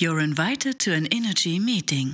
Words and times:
You're 0.00 0.20
invited 0.20 0.78
to 0.78 0.94
an 0.94 1.08
Energy 1.12 1.58
meeting. 1.58 2.08